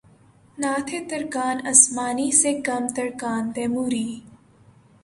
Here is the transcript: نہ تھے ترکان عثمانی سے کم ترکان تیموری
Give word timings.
نہ 0.57 0.73
تھے 0.87 0.99
ترکان 1.09 1.57
عثمانی 1.71 2.29
سے 2.41 2.51
کم 2.65 2.83
ترکان 2.95 3.43
تیموری 3.55 4.07